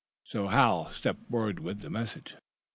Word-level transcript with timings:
So 0.23 0.47
Hal 0.47 0.89
stepped 0.89 1.29
forward 1.29 1.59
with 1.59 1.81
the 1.81 1.91
message. 1.91 2.35